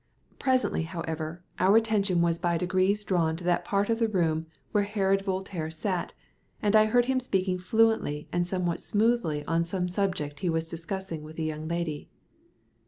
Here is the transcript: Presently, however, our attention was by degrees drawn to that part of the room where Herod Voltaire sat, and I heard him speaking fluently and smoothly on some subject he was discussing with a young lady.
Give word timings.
Presently, 0.39 0.81
however, 0.81 1.43
our 1.59 1.77
attention 1.77 2.23
was 2.23 2.39
by 2.39 2.57
degrees 2.57 3.03
drawn 3.03 3.35
to 3.35 3.43
that 3.43 3.63
part 3.63 3.87
of 3.87 3.99
the 3.99 4.07
room 4.07 4.47
where 4.71 4.85
Herod 4.85 5.21
Voltaire 5.21 5.69
sat, 5.69 6.15
and 6.59 6.75
I 6.75 6.85
heard 6.85 7.05
him 7.05 7.19
speaking 7.19 7.59
fluently 7.59 8.27
and 8.33 8.47
smoothly 8.47 9.45
on 9.45 9.63
some 9.63 9.87
subject 9.89 10.39
he 10.39 10.49
was 10.49 10.67
discussing 10.67 11.21
with 11.21 11.37
a 11.37 11.43
young 11.43 11.67
lady. 11.67 12.09